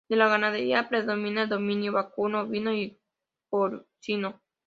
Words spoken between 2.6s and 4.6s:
y porcino.